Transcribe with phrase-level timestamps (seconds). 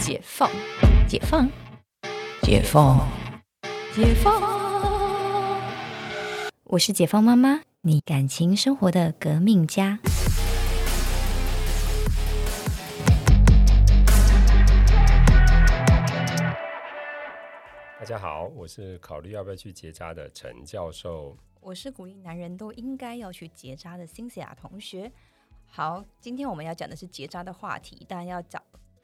[0.00, 0.50] 解放，
[1.06, 1.46] 解放，
[2.40, 3.06] 解放，
[3.94, 5.60] 解放。
[6.64, 9.98] 我是解放妈妈，你感情生活的革命家。
[17.98, 21.36] 大家好，我是考虑要不要去结扎的陈教授。
[21.60, 25.12] 我是鼓励男人都应该要去结扎的辛思雅同学。
[25.66, 28.60] 好，今天我们要讲的是结扎的话题，当然要找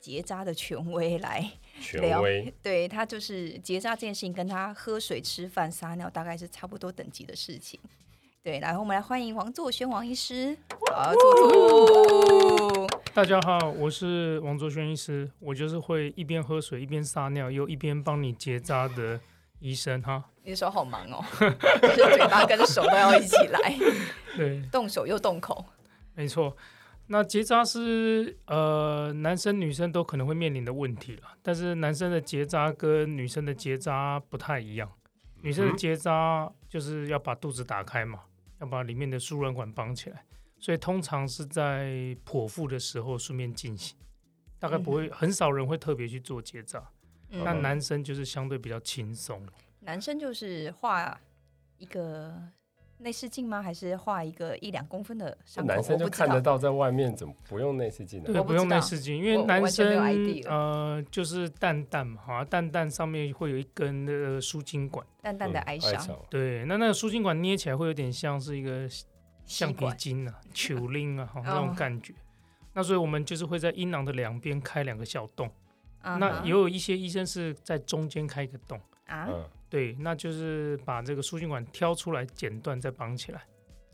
[0.07, 1.45] 结扎的权威来
[1.81, 7.81] 权威，对他就是结扎这件事情，跟他喝水、吃饭、撒尿大概是差不多等级的事情。
[8.41, 10.57] 对，然后我们来欢迎王作轩王医师。
[13.13, 19.19] 大家好，我是王作轩医师，我就是会一边喝水一边撒尿，又一边帮你结扎的
[19.59, 20.23] 医生哈。
[20.45, 21.25] 你的手好忙哦，
[21.83, 23.77] 就 是嘴巴跟手都要一起来，
[24.39, 25.65] 对，动手又动口。
[26.15, 26.57] 没错，
[27.09, 34.91] 那结扎是呃男生女生都可能会面临的问题了，但是男生的结扎跟女生的结扎不太一样。
[35.43, 38.25] 女生的结扎就是要把肚子打开嘛，
[38.61, 40.25] 要把里面的输卵管绑起来，
[40.59, 43.97] 所以通常是在剖腹的时候顺便进行，
[44.59, 46.91] 大概不会很少人会特别去做结扎。
[47.29, 49.47] 那男生就是相对比较轻松，
[49.81, 51.21] 男生就是画
[51.79, 52.43] 一个。
[52.99, 53.63] 内视镜吗？
[53.63, 55.69] 还是画一个一两公分的伤口？
[55.69, 58.33] 男生就看得到在外面，怎么不用内视镜呢？
[58.33, 59.87] 对，不用内视镜，因为男生
[60.47, 66.19] 呃就是蛋蛋嘛，哈，蛋蛋上面会有一根那个输精管，蛋蛋的哀伤。
[66.31, 68.89] 对，那那个输精管捏起来会有点像是一个
[69.45, 72.15] 橡皮筋啊、球铃啊，哈那种感觉。
[72.73, 75.51] 那所以我们就是会在阴囊的两边开两个小洞，
[76.03, 79.29] 那也有一些医生是在中间开一个洞啊。
[79.69, 83.43] 对，那就是把这个输精管挑出来，剪断再绑起来，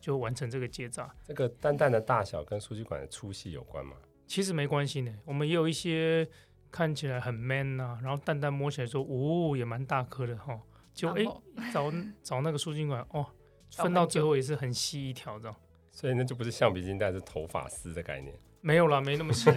[0.00, 1.10] 就完成这个结扎。
[1.24, 3.96] 这个蛋蛋的大小跟输精管的粗细有关吗？
[4.26, 5.12] 其实没关系呢。
[5.24, 6.28] 我们也有一些
[6.70, 10.60] 看起来很 man 呐，然后蛋蛋摸起来说，哦，也蛮大颗的哈。
[10.94, 11.24] 就哎，
[11.72, 11.90] 找
[12.22, 13.26] 找那个输精管，哦，
[13.70, 15.56] 分到最后也是很细一条这样。
[15.90, 18.38] 所以那就不是橡皮筋，但是头发丝的概念。
[18.60, 19.50] 没有啦，没那么细。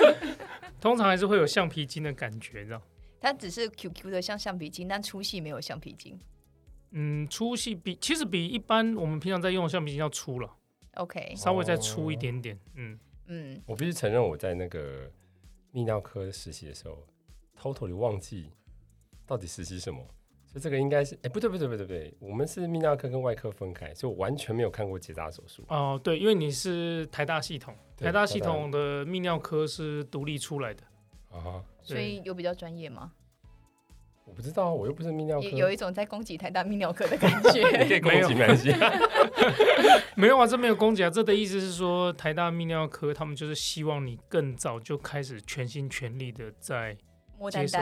[0.80, 2.82] 通常还是会有橡皮筋的感觉这样。
[3.20, 6.18] 它只是 QQ 的像橡皮筋，但粗细没有橡皮筋。
[6.92, 10.56] 嗯，粗细比其实比一般我们平常在用的橡皮筋要粗了。
[10.94, 12.58] OK，稍微再粗一点点。
[12.74, 12.98] 嗯
[13.28, 15.08] 嗯，我必须承认我在那个
[15.72, 17.06] 泌尿科实习的时候
[17.56, 18.50] ，totally 忘记
[19.24, 20.00] 到底实习什么。
[20.46, 25.64] 所以这个应该是，哎，不对不对不对不对，我们是泌尿科跟外科分开，所以我完全没有看过结扎手术。
[25.68, 30.82] 哦，对，因为你是台大系统，台大系统的泌尿科是独立出来的。
[31.30, 33.12] 啊，所以有比较专业吗？
[34.26, 37.62] 我不知道，我又不是泌尿科，有一种在攻击台大泌尿科的感觉。
[37.88, 38.72] 可以攻击没关系，
[40.14, 46.96] 没有啊，这没有攻击啊，这的意思是说台大泌尿科他们就是希望你更早就开始全心全力的在
[47.50, 47.78] 接受，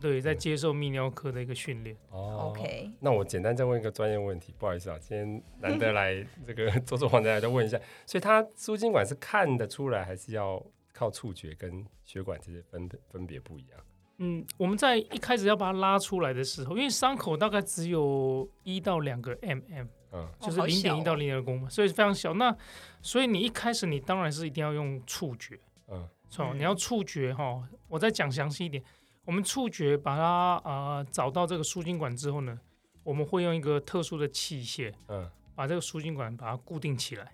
[0.00, 1.96] 对，在接受泌尿科的一个训练。
[2.10, 2.90] 哦，OK。
[2.98, 10.60] 那我简单再问一个专业问题，不好意思啊，今天难得来这个 做做黄家再问一下，所以他输精管是看得出来，还是要？
[10.92, 13.80] 靠触觉跟血管这些分分别不一样。
[14.18, 22.34] 嗯，我们在一开始要把它拉出来的时候，因为伤口大概只有一到两个 mm，嗯，就是零点一到零点二公分，所以非常小。
[22.34, 22.54] 那
[23.00, 25.58] 所以你一开始你当然是一定要用触觉，
[25.88, 27.66] 嗯，错，你要触觉哈。
[27.88, 28.84] 我再讲详细一点，
[29.24, 32.60] 我们触觉把它啊找到这个输精管之后呢，
[33.02, 37.32] 我们会用一个特殊的器械，嗯，把这个输精管把它固定起来。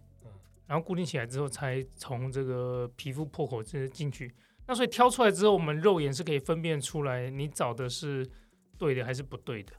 [0.68, 4.32] 然后固定起来之后，才从这个皮肤破口这进去。
[4.66, 8.28] 那所以挑出来之后，我们肉眼是可以分辨出来，你找的是
[8.76, 9.72] 对的还是不对的，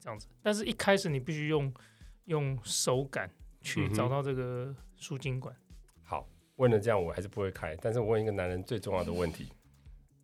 [0.00, 0.26] 这样子。
[0.42, 1.72] 但是一开始你必须用
[2.24, 3.30] 用手感
[3.62, 5.54] 去找到这个输精管。
[6.02, 7.76] 好，问了这样我还是不会开。
[7.76, 9.52] 但是我问一个男人最重要的问题：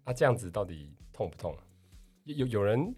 [0.02, 1.56] 啊，这样子到底痛不痛？
[2.24, 2.92] 有有人？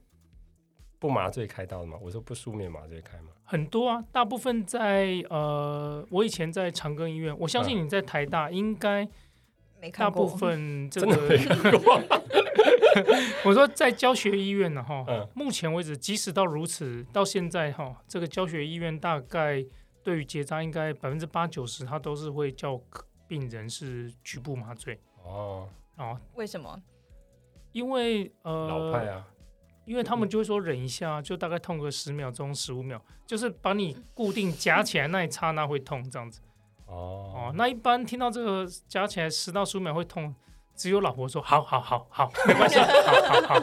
[1.05, 1.99] 不麻醉开刀的吗？
[2.01, 3.29] 我说不舒眠麻醉开吗？
[3.45, 9.07] 很多啊，大部分在呃，我以前在长庚医院，我相信你在台大应该
[9.79, 10.25] 没看过。
[10.25, 12.01] 大部分这个没看过。
[13.45, 19.63] 我说在教学医院呢，哈，目前为止，即使到如此，到现在哈，这个教学医院大概
[20.03, 22.81] 对于结扎应该百分之八九十，他都是会叫
[23.29, 24.99] 病人是局部麻醉。
[25.23, 25.69] 哦
[25.99, 26.81] 哦，为什么？
[27.73, 29.29] 因为呃，老派啊。
[29.85, 36.41] 因为他们就会说忍一下，就大概痛个十秒钟、十五秒，就是把你固定夹起来那一刹那会痛这样子。
[36.87, 40.35] 哦哦，那一般听到这个夹起来十到十五秒会痛，
[40.75, 43.61] 只有老婆说好好好好， 没关系，好好好。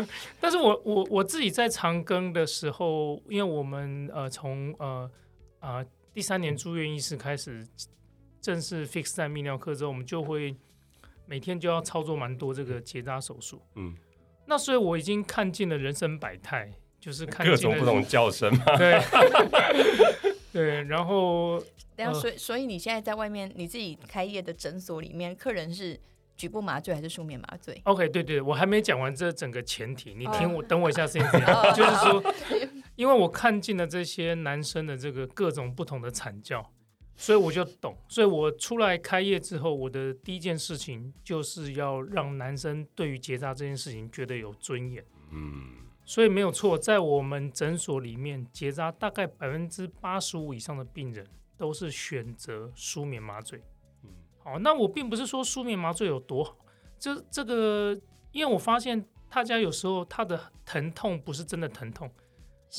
[0.40, 5.10] 但是我我我自己在长庚的时候，因为我们呃从呃
[5.60, 7.66] 啊第三年住院医师开始
[8.40, 10.56] 正式 fix 在泌尿科之后，我们就会。
[11.26, 13.62] 每天就要操作蛮多这个结扎手术。
[13.76, 13.94] 嗯，
[14.46, 18.64] 那所以我已经看尽了人生百态，就是看各种不同叫声嘛。
[18.76, 19.00] 对，
[20.52, 21.62] 对，然后，
[21.96, 25.98] 等下，所以所以你现在在外面你自己开业的诊所里面，客人是
[26.36, 32.34] 局部麻醉还是书面麻醉？OK，对对，我还没讲完这整个前提，你听我等我一下，先 讲，就是说，
[32.96, 36.70] 因为我看尽了这些男生的这个各种不同的惨叫。
[37.16, 45.04] 所以我就懂，所以我出来开业之后，我的第一件事情就是要让男生对于结扎这件事情觉得有尊严。
[45.30, 51.24] 嗯，所以没有错，在我们诊所里面，结扎大概百分之八十五以上的病人
[51.56, 53.62] 都是选择舒眠麻醉。
[54.02, 54.10] 嗯，
[54.42, 56.56] 好，那我并不是说舒眠麻醉有多好，
[56.98, 57.96] 这这个，
[58.32, 62.10] 因为我发现大家有时候他的疼痛不是真的疼痛。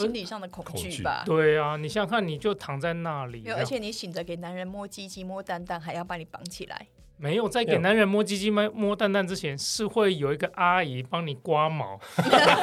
[0.04, 6.88] 心理上的恐惧吧，对啊，你想想看，你就躺在那里，而且你醒着给男人摸鸡鸡、摸蛋蛋，还要把你绑起来。
[7.18, 11.98] 没有在给男人摸鸡鸡、摸摸蛋蛋之前，是会有一个阿姨帮你刮毛，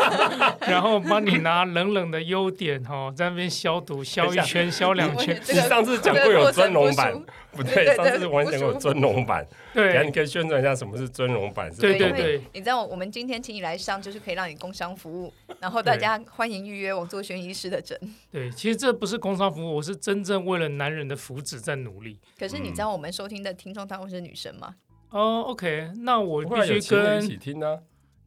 [0.68, 5.40] 然后帮你拿冷冷的优点哈，在那边消毒，消一圈、消两圈。
[5.48, 7.18] 你上次讲过有尊龙版，
[7.52, 9.46] 不对，上次完全有尊龙版。
[9.72, 11.70] 对，下你可以宣传一下什么是尊荣版。
[11.76, 17.98] 对对对，你知道我们今天请你来上，就是可以让你工商服务，然后大家欢迎预约我做悬疑师的诊。
[18.30, 22.18] 对，其实这不是工商服务，我是真正为了男人的福祉在努力。
[22.38, 24.74] 可是你知道我们收听的听众大部分是女生吗？
[25.10, 27.80] 哦，OK，那我必须跟一起听呢。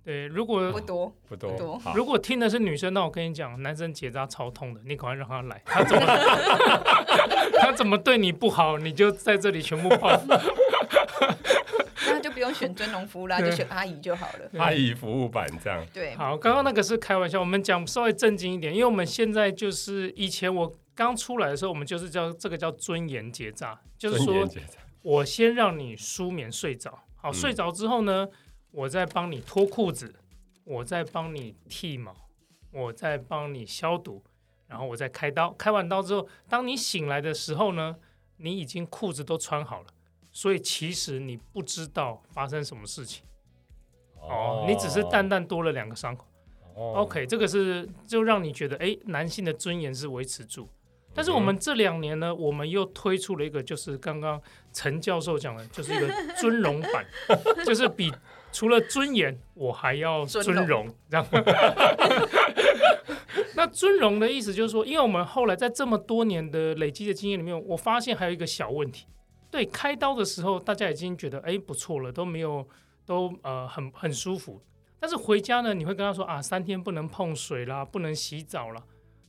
[0.05, 5.59] 对，如果不多不多，如果听的是女生，那我跟你讲，男生结扎超痛的，你赶快让他来。
[5.65, 6.05] 他怎么
[7.59, 10.21] 他怎么对你不好，你就在这里全部报。
[12.07, 14.59] 那就不用选尊龙服务啦， 就选阿姨就好了。
[14.59, 15.83] 阿姨服务版这样。
[15.91, 24.47] 对，好，刚刚那个是开玩笑，我们讲稍微正经一点，因为我们现在就是以前我刚出来的时候，我们就是叫这个叫尊严结扎，就是说。
[25.01, 28.27] 我先让你舒眠睡着，好，睡着之后呢，
[28.75, 30.13] 我在帮你脱裤子，
[30.65, 32.13] 我在帮你剃毛，
[32.71, 34.21] 我在帮你消毒，
[34.67, 35.49] 然后我再开刀。
[35.51, 37.95] 开完刀之后，当你醒来的时候呢，
[38.35, 39.87] 你已经裤子都穿好了，
[40.29, 43.23] 所以其实你不知道发生什么事情。
[44.19, 46.27] 哦，你只是淡淡多了两个伤口。
[46.75, 50.67] OK，这个是就让你觉得，哎，男性的尊严是维持住。
[51.13, 54.41] 但是我们这两年呢，我们又推出了一个，就是刚刚
[54.73, 57.05] 陈教授讲的，就是一个尊荣版，
[57.65, 58.11] 就是比
[58.55, 61.27] 除了尊严，我还要尊荣，这样。
[63.53, 69.07] 那尊荣的意思就是说，因为我们后来在这么多年的累积的经验里面，我发现还有一个小问题，
[69.51, 72.65] 对，开刀的时候大家已经觉得哎不错了，都没有
[73.05, 74.61] 都呃很很舒服，
[75.01, 78.81] 但是回家呢，你会跟他说啊，三天不能碰水啦，不能洗澡啦。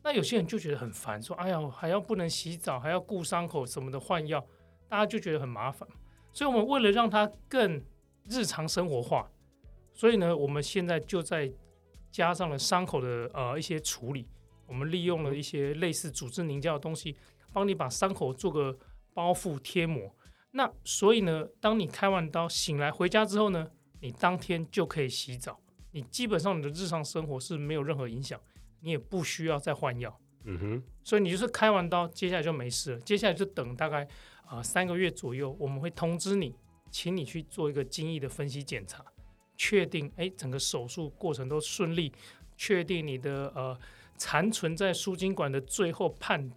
[0.05, 4.47] 那有些人就觉得很烦，说：“哎呀，还要不能洗澡，还要顾伤口什么的换药，
[4.89, 5.89] 大家就觉得很麻烦。”
[6.33, 7.83] 所以，我们为了让他更
[8.29, 9.31] 日常生活化，
[9.93, 11.53] 所以呢，我们现在就在
[12.11, 14.27] 加上了伤口的呃一些处理，
[14.67, 17.17] 我们利用了一些类似组织凝胶的东西，
[17.53, 18.77] 帮你把伤口做个
[19.15, 20.15] 包覆贴膜。
[20.53, 23.71] 那所以呢，当你开完刀醒来回家之后呢，
[24.01, 25.61] 你当天就可以洗澡，
[25.93, 28.41] 你基本上你的日常生活是没有任何影响。
[28.81, 33.01] 你也不需要再换药，嗯哼，所以你就是开完刀，接下来就没事了。
[33.01, 34.07] 接下来就等大概
[34.45, 36.55] 啊三个月左右，我们会通知你，
[36.97, 39.05] 请你去做一个精益的分析检查，
[39.55, 42.11] 确定哎整个手术过程都顺利，
[42.57, 43.79] 确定你的呃
[44.17, 46.51] 残存在输精管的最后判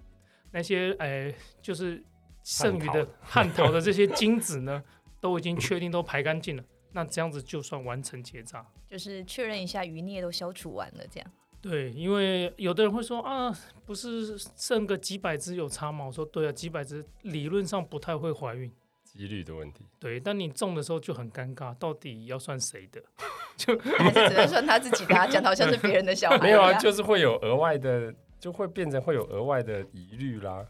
[0.52, 2.02] 那些哎就是
[2.42, 4.82] 剩余的叛逃的这些精子呢，
[5.20, 11.30] 都已经确定都排干净了，那这样子就算完成结扎，就是确认一下余孽都消除完了这样。
[11.60, 13.54] 对，因为有的人会说啊，
[13.86, 16.06] 不是剩个几百只有差吗？
[16.06, 18.72] 我说对啊，几百只理论上不太会怀孕，
[19.12, 19.86] 几率的问题。
[20.00, 23.02] 对，但你中的时候就很尴尬，到底要算谁的？
[23.58, 26.38] 就还是只能算他自己的，讲的好像是别人的小孩。
[26.40, 30.66] 没有啊，就是会有额外的，就会变成会有额外的疑虑啦。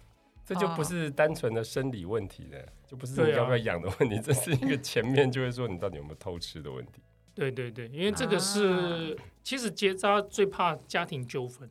[0.46, 7.04] 这就不是单纯的生理问题的，就不是你要不要养的问题，这是一个前面就会说你到底有没有偷吃的问题。
[7.36, 11.70] 对对对，因为这个是其实结扎最怕家庭纠纷，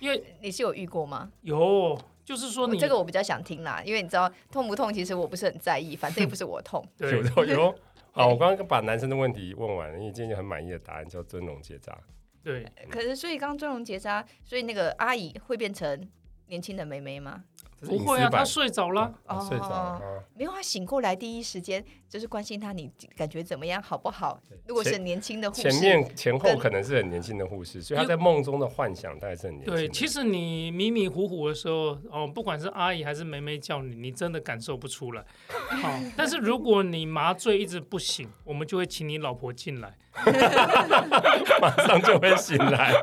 [0.00, 1.30] 因为你是有遇过吗？
[1.42, 1.96] 有，
[2.26, 6.84] 就是说你这个我比较想听啦，因为你知道痛不痛，其实我不是很在意，反正也不是我痛。
[6.98, 7.74] 有有，
[8.10, 11.96] 好，我刚刚把男生的问题问完了，因为今天很满意的答案叫尊荣结扎。
[12.42, 16.08] 对，可是所以刚尊荣结扎，所以那个阿姨会变成
[16.48, 17.44] 年轻的妹妹吗？
[17.80, 19.12] 不会啊，他睡着了，
[19.48, 20.00] 睡着，
[20.34, 24.40] 没有他醒过来第一时间就是关心他，你感觉怎么样，好不好？
[24.66, 29.74] 如果是年轻的护士，前面前后可能是很年轻的护士，所以他在梦中的幻想大概是很年轻。
[29.74, 35.24] 对，其实你迷迷糊糊的时候，哦，不管是阿姨还是梅梅叫你，你真的感受不出来。
[35.48, 39.94] 好， 但是如果你麻醉一直不醒，我们就会请你老婆进来，
[41.60, 42.94] 马上就会醒来。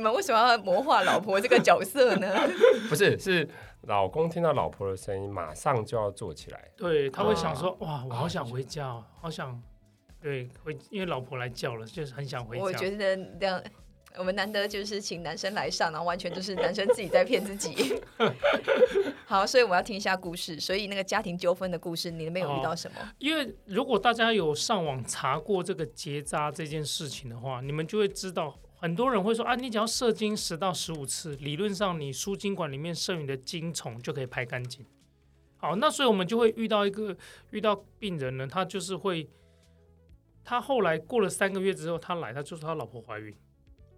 [0.00, 2.26] 你们为什么要魔化老婆这个角色呢？
[2.88, 3.46] 不是，是
[3.82, 6.70] 老公听到老婆的声音，马上就要坐起来。
[6.74, 9.62] 对，他会想说：“哇，我好想回家，好想
[10.18, 13.62] 对回，因为老婆来叫了，就是很想回家。”我觉得这样，
[14.16, 18.00] 我们难得就是请男生来上，然后完全都是男生自己在骗自己。
[19.28, 20.58] 好，所以我要听一下故事。
[20.58, 22.96] 所以那个家庭纠纷的故事，你那边有遇到什么？
[23.20, 28.56] 因为如果大家有上网查过这个结扎这件事情的话，你们就会知道。
[28.80, 34.86] 很多人会说啊，你只要射精十到十五次，理论上你输精管里面剩余的精虫就可以排干净。
[35.58, 37.14] 好，那所以我们就会遇到一个
[37.50, 39.28] 遇到病人呢，他就是会，
[40.42, 43.36] 他后来过了三个月之后，他来，他就说他老婆怀孕。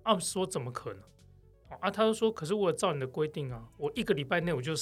[0.03, 1.01] 啊，说怎么可能？
[1.79, 4.75] 啊，他就说，可是我照你的规定啊，我一个礼拜内我就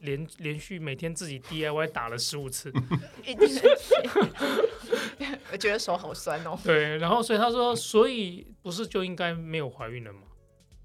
[0.00, 2.72] 连连续每天自己 DIY 打了十五次。
[5.50, 6.58] 我觉得手好酸哦。
[6.62, 10.20] 对，然后所以他说，所以不是就应该没有怀孕了吗？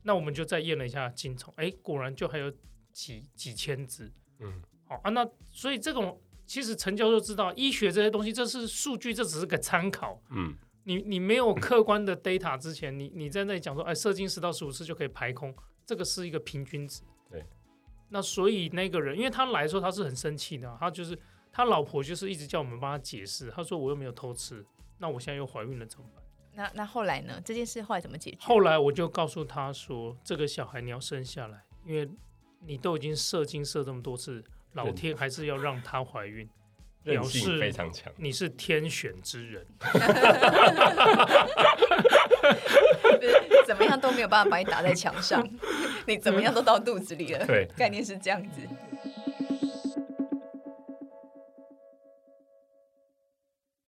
[0.03, 2.51] 那我们就再验了一下精虫，哎，果然就还有
[2.91, 4.11] 几几千只。
[4.39, 10.21] 嗯，好啊，那所以这种其实陈教授知道，医学这些东西，这是数据，这只是个参考。
[10.31, 15.55] 嗯，你你没有客观的 data 之前，你你在那里讲说，哎，射精十到十五次就可以排空，
[15.85, 17.01] 这个是一个平均值。
[18.13, 21.17] 对，那所以那个人，因为他来的时候他是很生气的，他就是。
[21.55, 24.65] 他老婆就是一直叫我们帮他解释，他说我又没有偷吃，
[24.97, 26.23] 那我现在又怀孕了怎么办？
[26.55, 27.39] 那那后来呢？
[27.45, 28.37] 这件事后来怎么解决？
[28.39, 32.09] 后来我就告诉他说，这个小孩你要生下来，因为
[32.65, 36.49] 你都已经射精射这么多次，老天还是要让她怀孕，
[37.03, 39.65] 表示非常强，你是天选之人，
[43.67, 45.47] 怎么样都没有办法把你打在墙上，
[46.07, 48.61] 你怎么样都到肚子里了，对，概念是这样子。